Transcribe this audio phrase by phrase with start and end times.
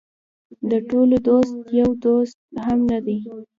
[0.69, 3.17] د ټولو دوست د یو دوست هم نه دی.